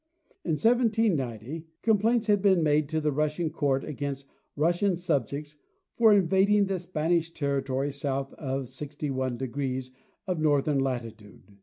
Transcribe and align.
In 0.43 0.53
1790 0.57 1.67
complaints 1.83 2.25
had 2.25 2.41
been 2.41 2.63
made 2.63 2.89
to 2.89 2.99
the 2.99 3.11
Russian 3.11 3.51
court 3.51 3.83
against 3.83 4.25
Russian 4.55 4.95
subjects 4.95 5.55
for 5.95 6.11
invading 6.11 6.65
the 6.65 6.79
Spanish 6.79 7.29
territory 7.29 7.91
south 7.93 8.33
of 8.33 8.63
61° 8.63 9.89
of 10.25 10.39
northern 10.39 10.79
latitude. 10.79 11.43